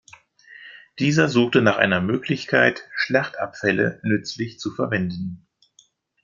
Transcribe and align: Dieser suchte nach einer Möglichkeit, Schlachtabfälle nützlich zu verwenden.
Dieser 0.97 1.27
suchte 1.29 1.61
nach 1.61 1.77
einer 1.77 2.01
Möglichkeit, 2.01 2.89
Schlachtabfälle 2.95 3.99
nützlich 4.01 4.57
zu 4.57 4.73
verwenden. 4.73 5.45